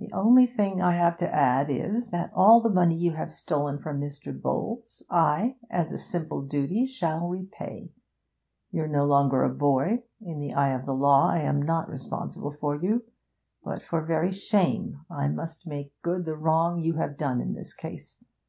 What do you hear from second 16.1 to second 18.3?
the wrong you have done in this case.